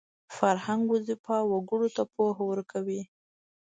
فرهنګ 0.35 0.83
وظیفه 0.93 1.37
وګړو 1.51 1.87
ته 1.95 2.03
پوهه 2.13 2.43
ورکوي 2.47 3.01